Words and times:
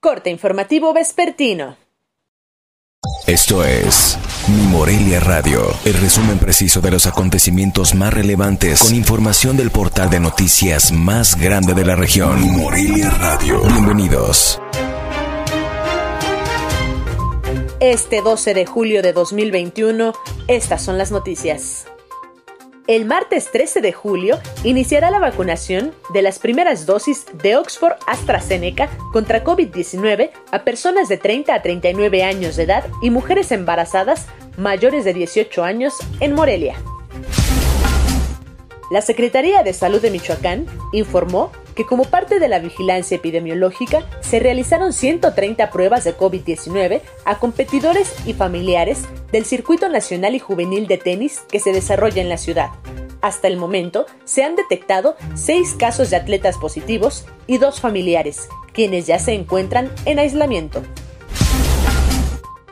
Corte 0.00 0.30
informativo 0.30 0.92
vespertino. 0.92 1.76
Esto 3.26 3.64
es 3.64 4.18
Mi 4.48 4.66
Morelia 4.66 5.20
Radio, 5.20 5.62
el 5.84 5.94
resumen 5.94 6.38
preciso 6.38 6.80
de 6.80 6.90
los 6.90 7.06
acontecimientos 7.06 7.94
más 7.94 8.12
relevantes 8.12 8.80
con 8.80 8.94
información 8.94 9.56
del 9.56 9.70
portal 9.70 10.10
de 10.10 10.20
noticias 10.20 10.92
más 10.92 11.40
grande 11.40 11.74
de 11.74 11.84
la 11.84 11.96
región. 11.96 12.40
Mi 12.40 12.50
Morelia 12.50 13.10
Radio. 13.10 13.62
Bienvenidos. 13.62 14.60
Este 17.80 18.22
12 18.22 18.54
de 18.54 18.66
julio 18.66 19.02
de 19.02 19.12
2021, 19.12 20.12
estas 20.46 20.82
son 20.82 20.98
las 20.98 21.10
noticias. 21.10 21.86
El 22.86 23.04
martes 23.04 23.50
13 23.50 23.80
de 23.80 23.92
julio 23.92 24.38
iniciará 24.62 25.10
la 25.10 25.18
vacunación 25.18 25.92
de 26.14 26.22
las 26.22 26.38
primeras 26.38 26.86
dosis 26.86 27.26
de 27.42 27.56
Oxford 27.56 27.96
AstraZeneca 28.06 28.88
contra 29.12 29.42
COVID-19 29.42 30.30
a 30.52 30.62
personas 30.62 31.08
de 31.08 31.16
30 31.16 31.52
a 31.52 31.62
39 31.62 32.22
años 32.22 32.54
de 32.54 32.62
edad 32.62 32.84
y 33.02 33.10
mujeres 33.10 33.50
embarazadas 33.50 34.28
mayores 34.56 35.04
de 35.04 35.14
18 35.14 35.64
años 35.64 35.94
en 36.20 36.32
Morelia. 36.34 36.76
La 38.92 39.00
Secretaría 39.00 39.64
de 39.64 39.72
Salud 39.72 40.00
de 40.00 40.12
Michoacán 40.12 40.66
informó 40.92 41.50
que 41.76 41.84
como 41.84 42.04
parte 42.04 42.40
de 42.40 42.48
la 42.48 42.58
vigilancia 42.58 43.16
epidemiológica 43.16 44.04
se 44.20 44.40
realizaron 44.40 44.92
130 44.92 45.70
pruebas 45.70 46.02
de 46.02 46.16
COVID-19 46.16 47.02
a 47.24 47.38
competidores 47.38 48.12
y 48.26 48.32
familiares 48.32 49.04
del 49.30 49.44
Circuito 49.44 49.88
Nacional 49.88 50.34
y 50.34 50.40
Juvenil 50.40 50.88
de 50.88 50.96
Tenis 50.98 51.42
que 51.48 51.60
se 51.60 51.72
desarrolla 51.72 52.22
en 52.22 52.30
la 52.30 52.38
ciudad. 52.38 52.70
Hasta 53.20 53.46
el 53.48 53.58
momento 53.58 54.06
se 54.24 54.42
han 54.42 54.56
detectado 54.56 55.16
seis 55.34 55.74
casos 55.78 56.10
de 56.10 56.16
atletas 56.16 56.56
positivos 56.56 57.26
y 57.46 57.58
dos 57.58 57.80
familiares, 57.80 58.48
quienes 58.72 59.06
ya 59.06 59.18
se 59.18 59.34
encuentran 59.34 59.90
en 60.06 60.18
aislamiento. 60.18 60.82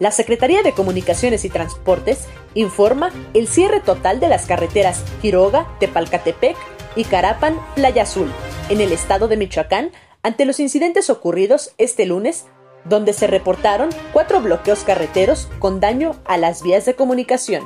La 0.00 0.10
Secretaría 0.10 0.62
de 0.62 0.72
Comunicaciones 0.72 1.44
y 1.44 1.50
Transportes 1.50 2.26
informa 2.54 3.10
el 3.34 3.48
cierre 3.48 3.80
total 3.80 4.20
de 4.20 4.28
las 4.28 4.46
carreteras 4.46 5.04
Quiroga, 5.20 5.66
Tepalcatepec 5.80 6.56
y 6.94 7.04
Carapan, 7.04 7.56
Playa 7.74 8.02
Azul, 8.02 8.30
en 8.68 8.80
el 8.80 8.92
estado 8.92 9.28
de 9.28 9.36
Michoacán, 9.36 9.90
ante 10.22 10.44
los 10.44 10.60
incidentes 10.60 11.10
ocurridos 11.10 11.72
este 11.78 12.06
lunes, 12.06 12.46
donde 12.84 13.12
se 13.12 13.26
reportaron 13.26 13.90
cuatro 14.12 14.40
bloqueos 14.40 14.84
carreteros 14.84 15.48
con 15.58 15.80
daño 15.80 16.16
a 16.24 16.36
las 16.36 16.62
vías 16.62 16.84
de 16.84 16.94
comunicación. 16.94 17.64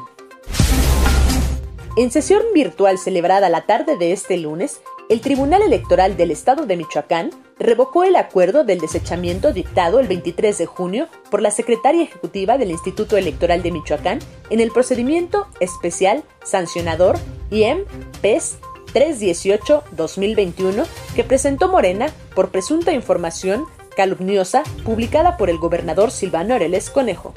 En 1.97 2.11
sesión 2.11 2.43
virtual 2.55 2.99
celebrada 2.99 3.51
la 3.51 3.67
tarde 3.67 3.97
de 3.99 4.13
este 4.13 4.39
lunes, 4.39 4.81
el 5.11 5.21
Tribunal 5.21 5.61
Electoral 5.61 6.17
del 6.17 6.31
Estado 6.31 6.65
de 6.65 6.77
Michoacán 6.77 7.31
revocó 7.59 8.05
el 8.05 8.17
acuerdo 8.17 8.65
del 8.65 8.79
desechamiento 8.79 9.53
dictado 9.53 10.01
el 10.01 10.09
23 10.09 10.57
de 10.57 10.67
junio 10.67 11.09
por 11.31 11.43
la 11.43 11.51
secretaria 11.51 12.05
ejecutiva 12.05 12.57
del 12.57 12.71
Instituto 12.71 13.19
Electoral 13.19 13.63
de 13.63 13.73
Michoacán 13.73 14.21
en 14.49 14.61
el 14.61 14.71
procedimiento 14.71 15.49
especial 15.61 16.25
sancionador 16.43 17.19
IEM-PES 17.51 18.57
318-2021 18.93 20.87
que 21.15 21.25
presentó 21.25 21.69
Morena 21.69 22.11
por 22.35 22.51
presunta 22.51 22.93
información 22.93 23.67
calumniosa 23.97 24.63
publicada 24.85 25.37
por 25.37 25.51
el 25.51 25.59
gobernador 25.59 26.11
Silvano 26.11 26.55
Aureles 26.55 26.91
Conejo. 26.91 27.35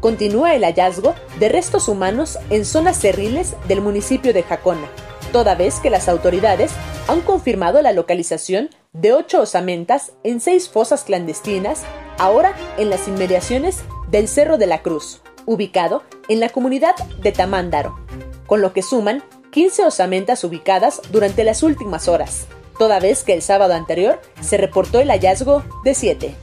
Continúa 0.00 0.54
el 0.54 0.62
hallazgo 0.62 1.14
de 1.40 1.48
restos 1.48 1.88
humanos 1.88 2.38
en 2.50 2.64
zonas 2.64 3.00
cerriles 3.00 3.56
del 3.66 3.80
municipio 3.80 4.32
de 4.32 4.44
Jacona, 4.44 4.88
toda 5.32 5.56
vez 5.56 5.80
que 5.80 5.90
las 5.90 6.08
autoridades 6.08 6.70
han 7.08 7.20
confirmado 7.20 7.82
la 7.82 7.92
localización 7.92 8.70
de 8.92 9.12
ocho 9.12 9.40
osamentas 9.40 10.12
en 10.22 10.40
seis 10.40 10.68
fosas 10.68 11.04
clandestinas, 11.04 11.82
ahora 12.18 12.54
en 12.78 12.90
las 12.90 13.08
inmediaciones 13.08 13.80
del 14.08 14.28
Cerro 14.28 14.56
de 14.56 14.66
la 14.66 14.82
Cruz, 14.82 15.20
ubicado 15.46 16.04
en 16.28 16.40
la 16.40 16.48
comunidad 16.48 16.94
de 17.20 17.32
Tamándaro, 17.32 17.98
con 18.48 18.60
lo 18.60 18.72
que 18.72 18.82
suman 18.82 19.22
15 19.52 19.84
osamentas 19.84 20.42
ubicadas 20.42 21.00
durante 21.12 21.44
las 21.44 21.62
últimas 21.62 22.08
horas, 22.08 22.48
toda 22.78 22.98
vez 22.98 23.22
que 23.22 23.34
el 23.34 23.42
sábado 23.42 23.74
anterior 23.74 24.20
se 24.40 24.56
reportó 24.56 24.98
el 24.98 25.10
hallazgo 25.10 25.62
de 25.84 25.94
siete. 25.94 26.34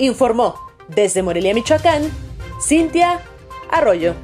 Informó 0.00 0.56
desde 0.88 1.22
Morelia, 1.22 1.54
Michoacán, 1.54 2.10
Cintia 2.60 3.20
Arroyo. 3.70 4.14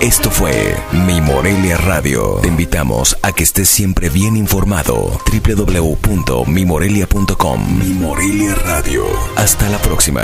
Esto 0.00 0.30
fue 0.30 0.74
Mi 1.06 1.20
Morelia 1.20 1.76
Radio. 1.76 2.38
Te 2.42 2.48
invitamos 2.48 3.18
a 3.22 3.32
que 3.32 3.42
estés 3.42 3.68
siempre 3.68 4.08
bien 4.08 4.34
informado. 4.36 5.20
www.mimorelia.com 5.30 7.78
Mi 7.78 7.92
Morelia 7.94 8.54
Radio. 8.54 9.04
Hasta 9.36 9.68
la 9.68 9.78
próxima. 9.78 10.22